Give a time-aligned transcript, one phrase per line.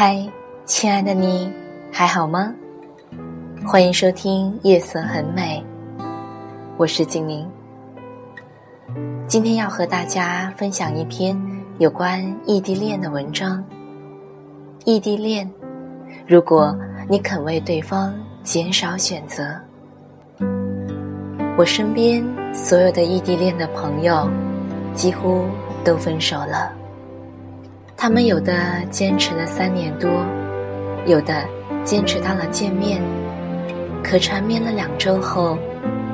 [0.00, 0.24] 嗨，
[0.64, 1.52] 亲爱的你，
[1.90, 2.54] 还好吗？
[3.66, 5.60] 欢迎收听《夜色很美》，
[6.76, 7.44] 我是精灵。
[9.26, 11.36] 今天要和大家分享一篇
[11.78, 13.60] 有关异地恋的文章。
[14.84, 15.50] 异地恋，
[16.28, 16.78] 如果
[17.08, 19.52] 你肯为对方减少选择，
[21.56, 22.24] 我身边
[22.54, 24.30] 所有的异地恋的朋友，
[24.94, 25.44] 几乎
[25.82, 26.77] 都分手了。
[28.00, 28.54] 他们有的
[28.90, 30.24] 坚持了三年多，
[31.04, 31.44] 有的
[31.82, 33.02] 坚持到了见面，
[34.04, 35.58] 可缠绵了两周后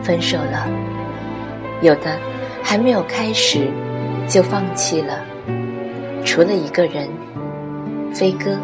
[0.03, 0.67] 分手了；
[1.83, 2.19] 有的
[2.63, 3.69] 还没有开始
[4.27, 5.21] 就放弃了。
[6.25, 7.07] 除了一个人，
[8.15, 8.59] 飞哥。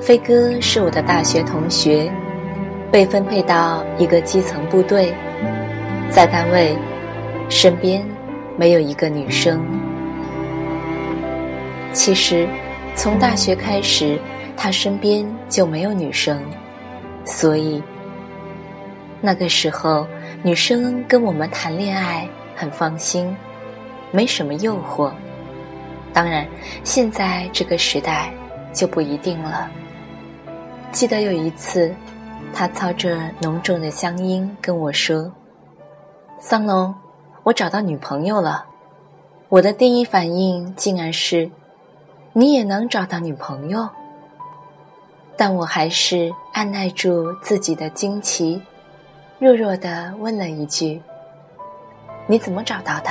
[0.00, 2.10] 飞哥是我的大学同学，
[2.90, 5.12] 被分配到一个基层部队，
[6.08, 6.74] 在单位
[7.50, 8.02] 身边。
[8.56, 9.64] 没有一个女生。
[11.92, 12.48] 其实，
[12.94, 14.18] 从大学开始，
[14.56, 16.42] 他身边就没有女生，
[17.24, 17.82] 所以
[19.20, 20.06] 那个时候
[20.42, 23.36] 女生跟我们谈恋爱很放心，
[24.10, 25.12] 没什么诱惑。
[26.12, 26.46] 当然，
[26.84, 28.32] 现在这个时代
[28.72, 29.70] 就不一定了。
[30.92, 31.94] 记得有一次，
[32.54, 35.30] 他操着浓重的乡音跟我说
[36.40, 36.94] ：“桑龙。”
[37.44, 38.64] 我找到女朋友了，
[39.48, 41.50] 我的第一反应竟然是，
[42.32, 43.88] 你也能找到女朋友？
[45.36, 48.62] 但我还是按耐住自己的惊奇，
[49.40, 51.02] 弱弱的问了一句
[52.28, 53.10] ：“你怎么找到的？”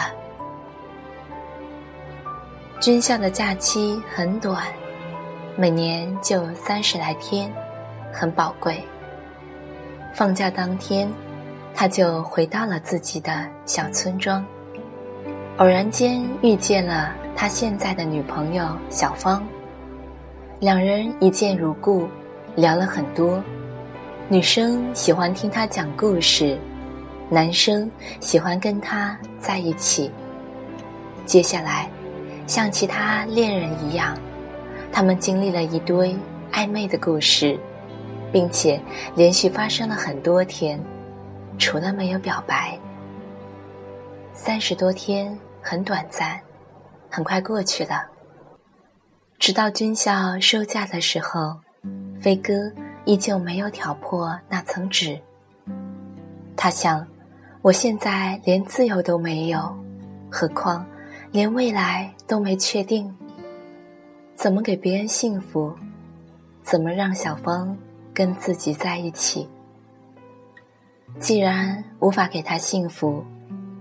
[2.80, 4.64] 军校的假期很短，
[5.58, 7.52] 每年就三十来天，
[8.14, 8.82] 很宝贵。
[10.14, 11.12] 放假当天。
[11.73, 14.45] 他就回到了自己的小村庄，
[15.58, 19.43] 偶然间遇见了他现在的女朋友小芳，
[20.60, 22.08] 两人一见如故，
[22.55, 23.42] 聊了很多。
[24.30, 26.58] 女生喜欢听他讲故事，
[27.30, 27.89] 男生
[28.20, 30.11] 喜欢跟他在一起。
[31.26, 31.89] 接下来，
[32.48, 34.17] 像其他恋人一样，
[34.92, 36.15] 他们经历了一堆
[36.52, 37.60] 暧昧的故事，
[38.31, 38.80] 并且
[39.15, 40.80] 连续发生了很多天。
[41.58, 42.78] 除了没有表白，
[44.34, 46.39] 三十多天很短暂，
[47.10, 48.06] 很快过去了。
[49.38, 51.56] 直到军校收假的时候，
[52.20, 52.54] 飞哥
[53.06, 55.20] 依旧没有挑破那层纸。
[56.56, 57.06] 他想，
[57.61, 59.76] 我现在连自由都没有，
[60.30, 60.86] 何况
[61.32, 63.11] 连未来都没确定，
[64.36, 65.76] 怎么给别人幸福？
[66.64, 67.76] 怎么让小芳
[68.14, 69.50] 跟自己在一起？
[71.20, 73.23] 既然无法给他幸福，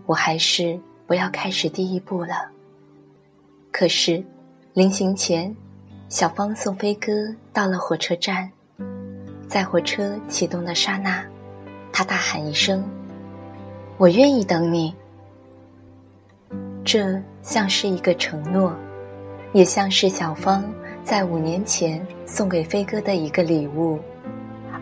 [0.05, 2.51] 我还是不要开始第一步了。
[3.73, 4.23] 可是，
[4.75, 5.55] 临行前，
[6.09, 7.11] 小芳送飞哥
[7.53, 8.51] 到了火车站，
[9.49, 11.25] 在火车启动的刹那，
[11.93, 12.85] 他大喊一声
[13.97, 14.95] ：“我愿意等你。”
[16.85, 18.75] 这像是一个承诺，
[19.53, 20.65] 也像是小芳
[21.03, 23.99] 在五年前送给飞哥的一个礼物，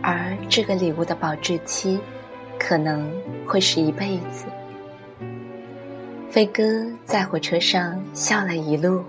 [0.03, 2.01] 而这个礼物的保质期。
[2.59, 3.11] 可能
[3.47, 4.47] 会是一辈子。
[6.31, 6.63] 飞哥
[7.05, 9.03] 在火车上笑了一路。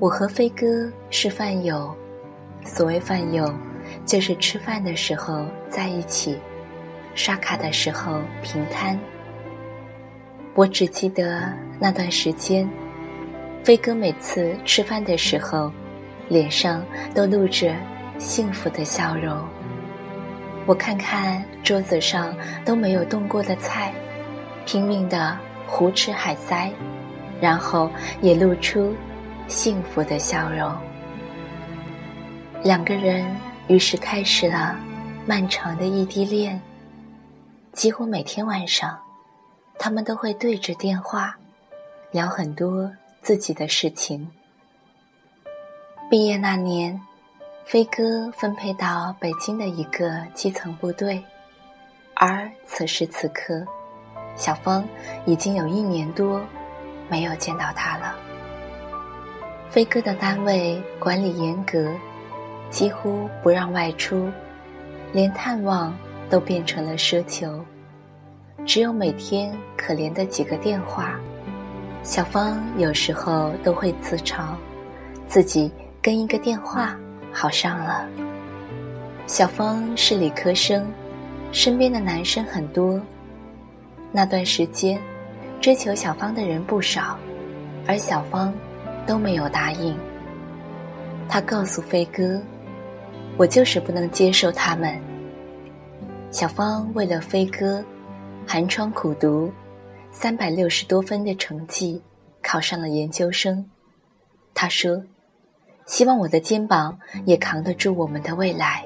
[0.00, 1.94] 我和飞哥是饭友，
[2.64, 3.54] 所谓饭友，
[4.04, 6.38] 就是吃饭的时候在一起，
[7.14, 8.98] 刷卡的时候平摊。
[10.54, 12.68] 我只记得那段时间，
[13.62, 15.70] 飞哥每次吃饭的时候，
[16.28, 16.84] 脸上
[17.14, 17.74] 都露着
[18.18, 19.36] 幸福的笑容。
[20.66, 23.92] 我看看桌子上都没有动过的菜，
[24.64, 26.72] 拼命的胡吃海塞，
[27.38, 27.90] 然后
[28.22, 28.94] 也露出
[29.46, 30.74] 幸福的笑容。
[32.62, 33.26] 两个人
[33.68, 34.74] 于是开始了
[35.26, 36.58] 漫长的异地恋。
[37.72, 38.98] 几乎每天晚上，
[39.78, 41.36] 他们都会对着电话
[42.10, 42.90] 聊很多
[43.20, 44.30] 自己的事情。
[46.08, 46.98] 毕业那年。
[47.64, 51.22] 飞哥分配到北京的一个基层部队，
[52.12, 53.64] 而此时此刻，
[54.36, 54.86] 小芳
[55.24, 56.42] 已经有一年多
[57.08, 58.14] 没有见到他了。
[59.70, 61.90] 飞哥的单位管理严格，
[62.68, 64.30] 几乎不让外出，
[65.10, 65.96] 连探望
[66.28, 67.64] 都变成了奢求，
[68.66, 71.18] 只有每天可怜的几个电话。
[72.02, 74.48] 小芳有时候都会自嘲，
[75.26, 75.72] 自己
[76.02, 76.94] 跟一个电话。
[77.34, 78.08] 好上了。
[79.26, 80.90] 小芳是理科生，
[81.50, 83.00] 身边的男生很多。
[84.12, 85.00] 那段时间，
[85.60, 87.18] 追求小芳的人不少，
[87.86, 88.54] 而小芳
[89.06, 89.98] 都没有答应。
[91.28, 92.40] 他告诉飞哥
[93.36, 94.98] ：“我就是不能接受他们。”
[96.30, 97.82] 小芳为了飞哥，
[98.46, 99.50] 寒窗苦读，
[100.10, 102.00] 三百六十多分的成绩，
[102.42, 103.64] 考上了研究生。
[104.52, 105.02] 他说
[105.86, 108.84] ：“希望我的肩膀也扛得住我们的未来。”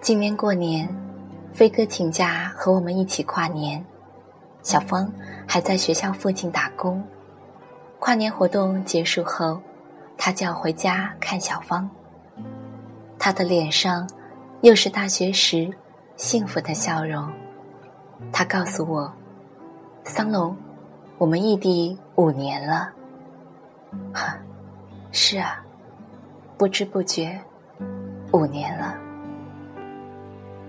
[0.00, 0.88] 今年过年，
[1.52, 3.84] 飞哥请假和我们一起跨年，
[4.62, 5.12] 小芳
[5.46, 7.02] 还在学校附近打工。
[7.98, 9.60] 跨年活动结束后，
[10.16, 11.88] 他就要回家看小芳。
[13.18, 14.08] 他的脸上
[14.60, 15.68] 又是大学时
[16.16, 17.28] 幸福的笑容。
[18.30, 19.12] 他告诉我
[20.04, 20.56] ：“桑龙，
[21.18, 22.92] 我们异地五年了。”
[24.14, 24.38] 哈，
[25.10, 25.64] 是啊，
[26.58, 27.38] 不知不觉
[28.32, 28.96] 五年了。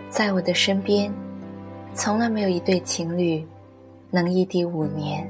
[0.09, 1.09] 在我的身边，
[1.93, 3.45] 从来没有一对情侣
[4.11, 5.25] 能异地五年。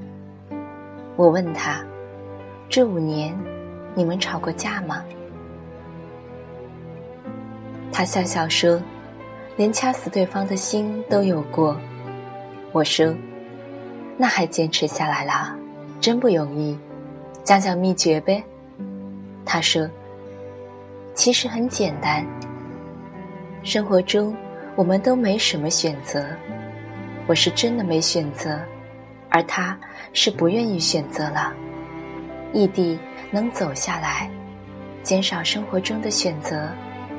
[1.16, 1.86] 我问他
[2.70, 3.38] ：“这五年，
[3.94, 5.04] 你们吵过架吗？”
[7.94, 8.82] 他笑笑说
[9.58, 11.76] ：“连掐死对方的心都有过。”
[12.74, 13.16] 我说
[14.18, 15.56] ：“那还坚持下来了，
[16.00, 16.78] 真不容易。
[17.44, 18.44] 讲讲秘诀呗。”
[19.44, 19.90] 他说
[21.18, 22.24] ：“其实很简单，
[23.64, 24.34] 生活中。”
[24.78, 26.24] 我们都没什么选择，
[27.26, 28.60] 我是真的没选择，
[29.28, 29.76] 而他
[30.14, 31.52] 是不愿意选择了。
[32.54, 33.00] 异地
[33.32, 34.30] 能走下来，
[35.02, 36.70] 减少生活中的选择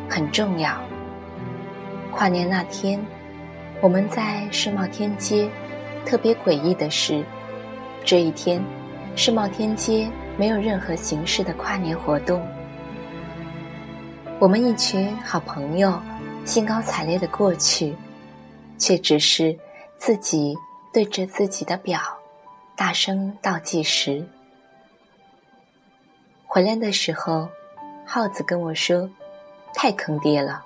[0.09, 0.81] 很重要。
[2.13, 3.05] 跨年那天，
[3.81, 5.51] 我们在世贸天阶，
[6.07, 7.25] 特别诡异的是，
[8.05, 8.63] 这一天
[9.17, 12.41] 世贸天阶没有任何形式的跨年活动。
[14.41, 16.01] 我们一群好朋友。
[16.45, 17.95] 兴高采烈的过去，
[18.79, 19.55] 却只是
[19.99, 20.57] 自己
[20.95, 22.01] 对着自己的表，
[22.75, 24.25] 大声倒计时。
[26.47, 27.47] 回来的时候，
[28.07, 29.11] 耗子跟我说
[29.75, 30.65] ：“太坑爹了。”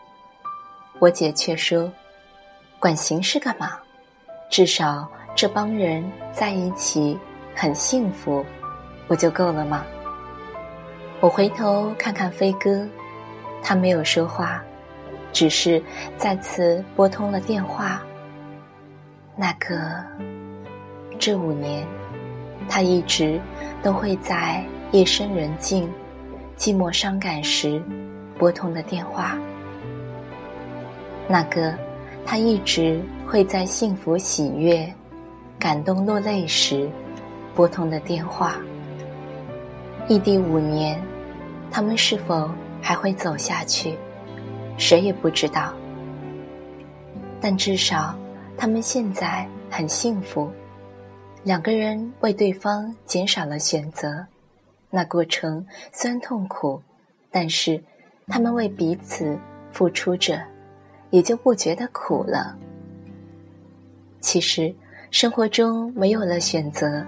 [1.01, 1.91] 我姐却说
[2.79, 3.77] ：“管形式干嘛？
[4.49, 7.19] 至少这帮人在一起
[7.57, 8.45] 很幸福，
[9.09, 9.85] 不就够了吗？”
[11.19, 12.87] 我回头看看飞哥，
[13.63, 14.63] 他没有说话。
[15.33, 15.83] 只是
[16.19, 18.03] 再次拨通了电话。
[19.35, 20.05] 那个，
[21.19, 21.87] 这五年，
[22.69, 23.41] 他一直
[23.83, 25.91] 都会在夜深人静、
[26.59, 27.83] 寂寞伤感时
[28.39, 29.39] 拨通的电话。
[31.27, 31.75] 那个，
[32.27, 34.87] 他一直会在幸福喜悦、
[35.59, 36.87] 感动落泪时
[37.55, 38.57] 拨通的电话。
[40.09, 41.01] 异地五年，
[41.71, 42.51] 他们是否
[42.83, 43.97] 还会走下去？
[44.77, 45.73] 谁也不知道，
[47.41, 48.15] 但至少
[48.57, 50.51] 他们现在很幸福。
[51.45, 54.27] 两个人为对方减少了选择，
[54.91, 56.83] 那过程虽然痛苦，
[57.31, 57.83] 但是
[58.27, 59.39] 他们为彼此
[59.71, 60.41] 付出着，
[61.11, 62.57] 也就不觉得苦了。
[64.21, 64.73] 其实
[65.11, 67.05] 生活中没有了选择，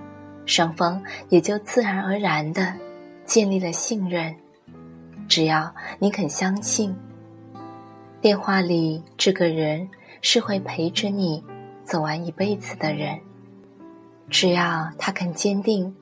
[0.46, 2.74] 双方也就自然而然的
[3.24, 4.34] 建立了信任。
[5.28, 6.94] 只要你肯相信。
[8.20, 9.88] 电话里这个人
[10.22, 11.44] 是会陪着你
[11.82, 13.18] 走完一辈子的人，
[14.30, 15.94] 只要他肯坚定，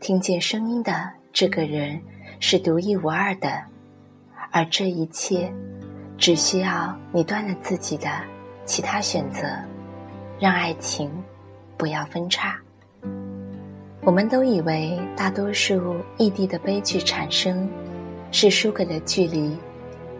[0.00, 2.00] 听见声音的这个人
[2.38, 3.60] 是独一无二的，
[4.52, 5.52] 而这一切
[6.16, 8.08] 只需要你断了自己的
[8.64, 9.48] 其他选择，
[10.38, 11.10] 让爱情
[11.76, 12.56] 不要分叉。
[14.02, 17.68] 我们都以为大多数异地的悲剧产生
[18.30, 19.56] 是输给了距离，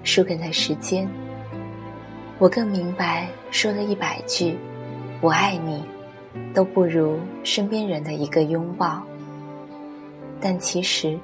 [0.03, 1.09] 输给了时间。
[2.39, 4.57] 我更明白，说了一百句
[5.21, 5.85] “我爱你”，
[6.55, 9.03] 都不如身边人的一个拥抱。
[10.41, 11.19] 但其实，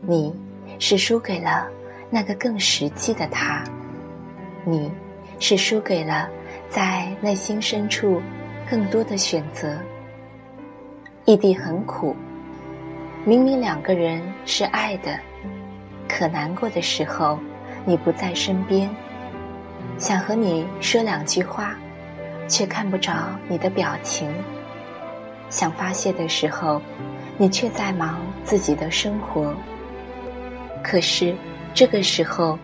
[0.00, 0.32] 你
[0.78, 1.68] 是输给了
[2.08, 3.64] 那个更实际的他，
[4.64, 4.90] 你
[5.40, 6.28] 是输给了
[6.68, 8.22] 在内心深处
[8.70, 9.76] 更多的选择。
[11.24, 12.14] 异地很苦，
[13.24, 15.18] 明明两个人是爱的，
[16.10, 17.38] 可难过的时候，
[17.84, 18.90] 你不在身边。
[19.96, 21.76] 想和你说两句话，
[22.48, 24.28] 却看不着你的表情；
[25.50, 26.82] 想发泄的时候，
[27.38, 29.54] 你却在忙自己的生活。
[30.82, 31.34] 可是
[31.72, 32.58] 这个时候，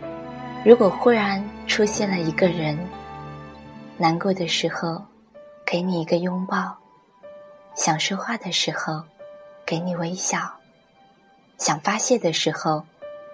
[0.65, 2.77] 如果忽然出现了一个人，
[3.97, 5.01] 难过的时候
[5.65, 6.77] 给你一个拥抱，
[7.77, 9.01] 想说话的时候
[9.65, 10.39] 给你微笑，
[11.59, 12.85] 想发泄的时候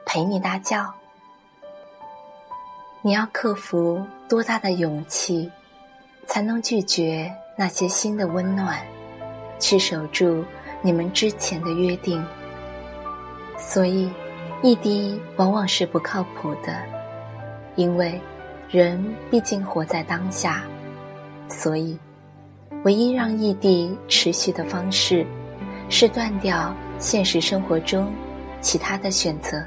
[0.05, 0.93] 陪你大叫。
[3.01, 5.51] 你要克服多大的勇气，
[6.27, 8.79] 才能拒绝那些新的温暖，
[9.59, 10.45] 去守住
[10.81, 12.25] 你们之前的约定。
[13.59, 14.11] 所以，
[14.63, 16.81] 异地往往是不靠谱的，
[17.75, 18.21] 因为
[18.69, 20.63] 人毕竟活在当下。
[21.49, 21.99] 所以，
[22.85, 25.27] 唯一让异地持续的方式，
[25.89, 28.13] 是断掉现实生活中
[28.61, 29.61] 其他的选择。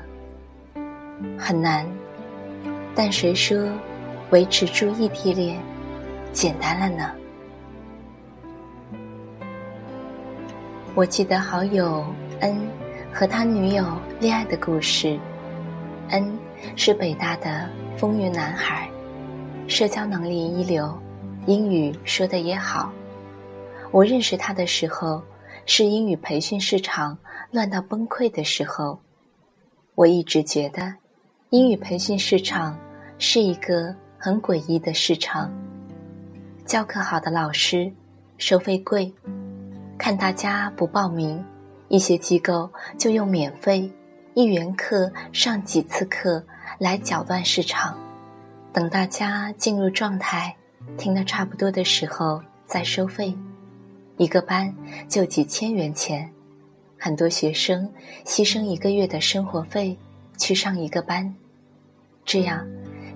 [1.37, 1.85] 很难，
[2.93, 3.69] 但谁说
[4.31, 5.57] 维持住异地恋
[6.31, 7.11] 简单了呢？
[10.93, 12.05] 我记得好友
[12.39, 12.57] 恩
[13.11, 13.85] 和他女友
[14.19, 15.19] 恋爱的故事。
[16.09, 16.37] 恩
[16.75, 18.89] 是北大的风云男孩，
[19.67, 20.97] 社交能力一流。
[21.47, 22.91] 英语说的也好，
[23.91, 25.21] 我认识他的时候
[25.65, 27.17] 是英语培训市场
[27.51, 28.99] 乱到崩溃的时候。
[29.95, 30.93] 我一直觉得，
[31.55, 32.77] 英语培训市场
[33.17, 35.49] 是一个很诡异的市场。
[36.65, 37.89] 教课好的老师
[38.37, 39.09] 收费贵，
[39.97, 41.41] 看大家不报名，
[41.87, 43.89] 一些机构就用免费
[44.33, 46.43] 一元课上几次课
[46.77, 47.97] 来搅乱市场，
[48.73, 50.53] 等大家进入状态。
[50.97, 53.33] 听得差不多的时候再收费，
[54.17, 54.75] 一个班
[55.07, 56.29] 就几千元钱，
[56.99, 57.89] 很多学生
[58.25, 59.97] 牺牲一个月的生活费
[60.37, 61.33] 去上一个班，
[62.25, 62.67] 这样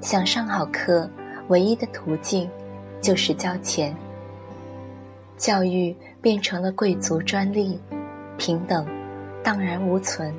[0.02, 1.10] 想上好课，
[1.48, 2.48] 唯一的途径
[3.02, 3.96] 就是交钱。
[5.36, 7.80] 教育变成了贵族专利，
[8.38, 8.86] 平等
[9.44, 10.32] 荡然无存。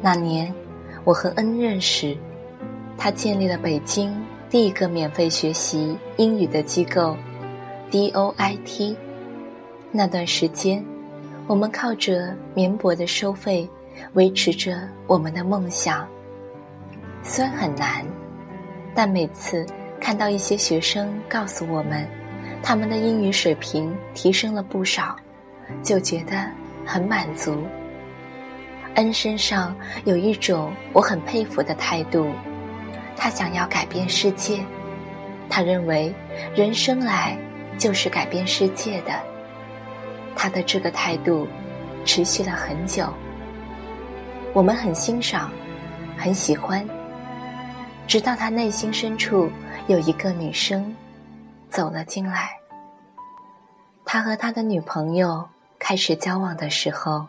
[0.00, 0.52] 那年
[1.04, 2.16] 我和恩认识，
[2.96, 4.14] 他建立了北京。
[4.48, 7.16] 第一个免费学习英语的机构
[7.90, 8.96] ，DOIT。
[9.90, 10.84] 那段时间，
[11.48, 13.68] 我们靠着绵薄的收费
[14.12, 16.08] 维持着我们的梦想。
[17.26, 18.04] 虽然很难，
[18.94, 19.66] 但每次
[19.98, 22.06] 看到一些学生告诉我们，
[22.62, 25.16] 他们的英语水平提升了不少，
[25.82, 26.46] 就觉得
[26.84, 27.64] 很满足。
[28.96, 32.28] 恩身上有一种我很佩服的态度。
[33.16, 34.60] 他想要改变世界，
[35.48, 36.14] 他认为
[36.54, 37.38] 人生来
[37.78, 39.12] 就是改变世界的。
[40.36, 41.48] 他的这个态度
[42.04, 43.08] 持续了很久，
[44.52, 45.50] 我们很欣赏，
[46.18, 46.86] 很喜欢。
[48.14, 49.50] 直到他内心深处
[49.88, 50.94] 有一个女生
[51.68, 52.56] 走了进来，
[54.04, 55.44] 他和他的女朋友
[55.80, 57.26] 开始交往的时候，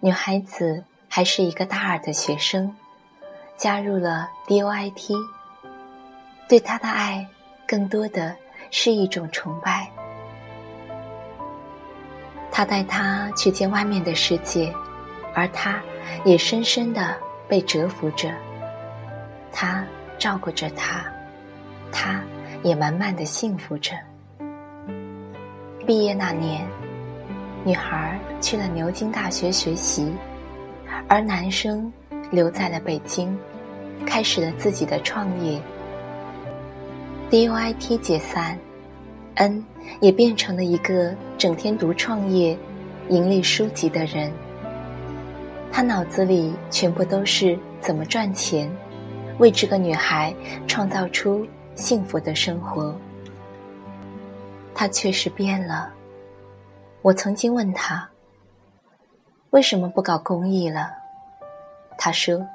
[0.00, 2.74] 女孩子还是一个大二的学生。
[3.54, 5.22] 加入了 DOIT，
[6.48, 7.28] 对他的爱
[7.68, 8.34] 更多的
[8.70, 9.86] 是一种崇拜。
[12.50, 14.72] 他带他去见外面的世界，
[15.34, 15.78] 而他
[16.24, 17.14] 也深深的
[17.46, 18.32] 被折服着。
[19.52, 19.84] 他
[20.18, 21.04] 照顾着他，
[21.92, 22.22] 他
[22.62, 23.92] 也满满的幸福着。
[25.86, 26.66] 毕业那年，
[27.64, 30.12] 女孩去了牛津大学学习，
[31.08, 31.92] 而男生
[32.30, 33.36] 留在了北京。
[34.04, 35.60] 开始了自己的创业
[37.30, 38.58] ，DOIT 解散
[39.36, 39.64] ，N
[40.00, 42.58] 也变成了一个整天读创业、
[43.08, 44.32] 盈利书籍的人。
[45.70, 48.68] 他脑子里全部都是怎么赚钱，
[49.38, 50.34] 为这个女孩
[50.66, 52.94] 创造出幸福的生活。
[54.74, 55.92] 她确实变了。
[57.02, 58.08] 我曾经问他，
[59.50, 60.92] 为什么不搞公益了？
[61.98, 62.46] 他说。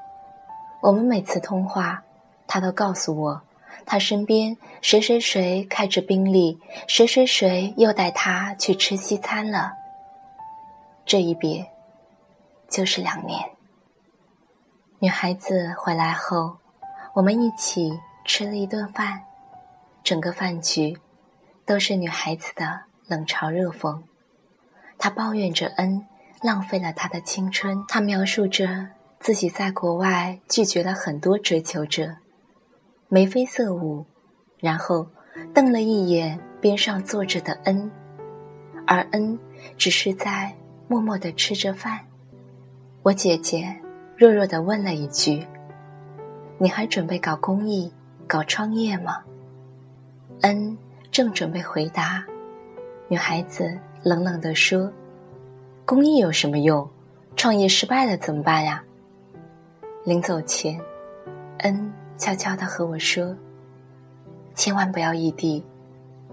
[0.80, 2.04] 我们每次通话，
[2.46, 3.42] 他都告诉我，
[3.84, 6.58] 他身边谁谁谁开着宾利，
[6.88, 9.74] 谁谁谁又带他去吃西餐了。
[11.04, 11.66] 这一别，
[12.70, 13.44] 就是两年。
[15.00, 16.56] 女孩子回来后，
[17.18, 19.20] 我们一起吃了一顿饭，
[20.04, 20.96] 整个饭局
[21.66, 24.00] 都是女孩子的冷嘲热讽。
[25.00, 26.06] 她抱怨着恩
[26.44, 28.90] 浪费了她的青春，她描述着。
[29.20, 32.18] 自己在国外拒绝了很多追求者，
[33.08, 34.06] 眉飞色舞，
[34.60, 35.08] 然后
[35.56, 37.92] 瞪了一眼边上坐着的恩，
[38.86, 39.40] 而恩
[39.76, 40.56] 只是在
[40.88, 42.00] 默默的吃着饭。
[43.02, 43.76] 我姐姐
[44.16, 45.44] 弱弱的问了一句
[46.58, 47.92] ：“你还准备搞公益、
[48.28, 49.24] 搞创业吗？”
[50.42, 50.78] 恩
[51.12, 52.24] 正准备回答，
[53.08, 54.92] 女孩子冷冷地说
[55.86, 56.88] ：“公益有什么用？
[57.36, 58.84] 创业失败了怎么办呀？”
[60.04, 60.80] 临走前，
[61.60, 63.36] 恩悄悄的和我说
[64.56, 65.64] ：“千万不要异地，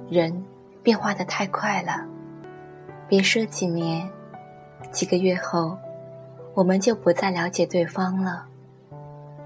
[0.08, 0.44] 人
[0.82, 2.04] 变化的太快了。
[3.08, 4.08] 别说几年，
[4.90, 5.76] 几个月后，
[6.54, 8.46] 我们就不再了解对方了。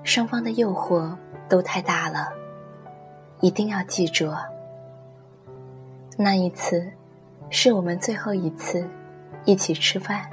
[0.09, 1.15] 双方的诱惑
[1.50, 2.31] 都太大了，
[3.43, 4.33] 一定要记住。
[6.17, 6.91] 那一次，
[7.50, 8.88] 是我们最后一次
[9.45, 10.27] 一起吃饭。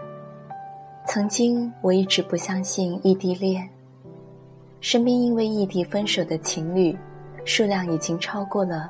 [1.06, 3.70] 曾经我一直不相信异地恋，
[4.80, 6.98] 身边因为异地分手的情侣
[7.44, 8.90] 数量已经超过了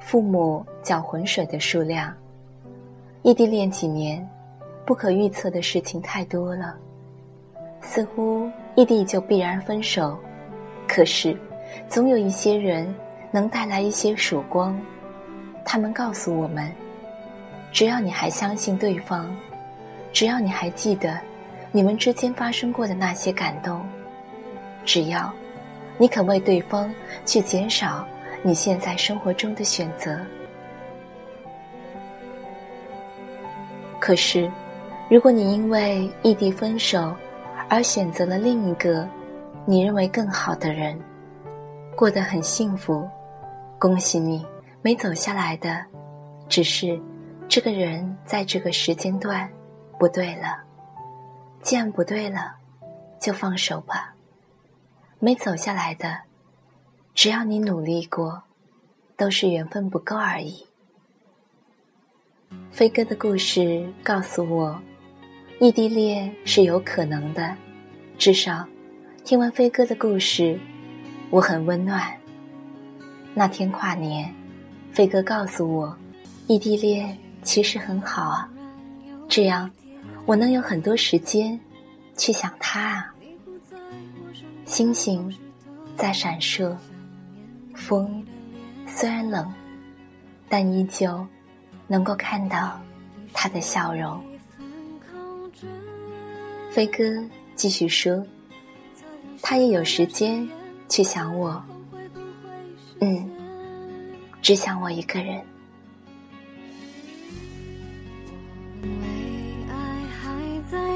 [0.00, 2.10] 父母搅浑水的数量。
[3.20, 4.26] 异地恋几年，
[4.86, 6.74] 不可预测的事情太多了，
[7.82, 10.18] 似乎异地就必然分手。
[10.88, 11.36] 可是，
[11.88, 12.94] 总有一些人
[13.30, 14.78] 能带来一些曙光，
[15.64, 16.70] 他们告诉我们。
[17.72, 19.34] 只要你还相信对方，
[20.12, 21.18] 只要你还记得
[21.70, 23.80] 你们之间发生过的那些感动，
[24.84, 25.32] 只要
[25.96, 26.92] 你肯为对方
[27.24, 28.06] 去减少
[28.42, 30.18] 你现在生活中的选择。
[33.98, 34.50] 可是，
[35.08, 37.14] 如果你因为异地分手
[37.72, 39.08] 而选择了另一个
[39.64, 41.00] 你认为更好的人，
[41.96, 43.08] 过得很幸福，
[43.78, 44.44] 恭喜你！
[44.82, 45.82] 没走下来的，
[46.50, 47.00] 只是。
[47.48, 49.50] 这个人在这个时间段
[49.98, 50.62] 不对了，
[51.62, 52.54] 既然不对了，
[53.18, 54.14] 就放手吧。
[55.18, 56.18] 没走下来的，
[57.14, 58.42] 只要你努力过，
[59.16, 60.66] 都是缘分不够而已。
[62.70, 64.78] 飞哥的故事告诉我，
[65.62, 67.54] 异地恋是有可能的。
[68.18, 68.66] 至少，
[69.22, 70.58] 听完飞哥的故事，
[71.30, 72.12] 我很温暖。
[73.32, 74.34] 那天跨年，
[74.90, 75.96] 飞哥告诉我，
[76.48, 77.16] 异地恋。
[77.44, 78.50] 其实很好啊，
[79.28, 79.70] 这样
[80.26, 81.58] 我能有很多时间
[82.16, 83.14] 去想他啊。
[84.64, 85.32] 星星
[85.96, 86.76] 在闪烁，
[87.72, 88.26] 风
[88.88, 89.48] 虽然冷，
[90.48, 91.24] 但依旧
[91.86, 92.80] 能够看到
[93.32, 94.20] 他的笑容。
[96.74, 97.04] 飞哥
[97.54, 98.24] 继续说，
[99.42, 100.48] 他也有时间
[100.88, 101.62] 去想我，
[103.00, 103.30] 嗯，
[104.40, 105.42] 只想我一个人。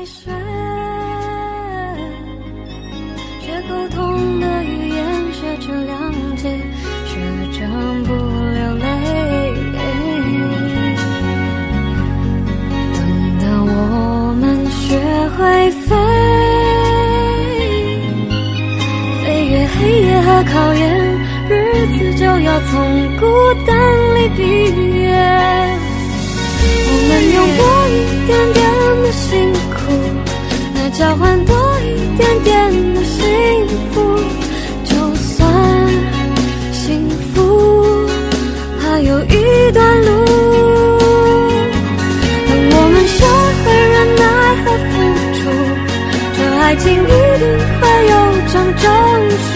[0.08, 0.30] 学，
[3.40, 6.48] 学沟通的语言，学着谅解，
[22.70, 23.24] 从孤
[23.66, 23.70] 单
[24.14, 24.42] 里毕
[25.00, 25.04] 业。
[26.88, 27.94] 我们用多一
[28.26, 28.58] 点点
[29.02, 29.24] 的辛
[29.74, 29.76] 苦
[30.74, 30.76] 来。
[30.90, 31.84] 交换多一
[32.16, 32.54] 点点
[32.94, 33.22] 的幸
[33.92, 34.18] 福，
[34.84, 35.36] 就算
[36.72, 37.36] 幸福
[38.80, 40.08] 还有一段路。
[42.48, 43.16] 等我们学
[43.62, 44.24] 会忍耐
[44.64, 44.90] 和付
[45.36, 45.38] 出，
[46.34, 47.04] 这爱情一
[47.38, 47.44] 定
[47.78, 48.12] 会有
[48.50, 48.84] 张证
[49.52, 49.54] 书。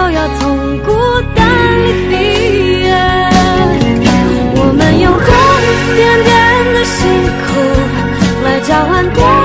[0.00, 0.92] 就要从孤
[1.34, 1.46] 单
[1.84, 2.94] 里毕业。
[4.56, 5.22] 我们用红
[5.94, 7.06] 点点的辛
[7.44, 7.48] 苦
[8.42, 9.39] 来交换。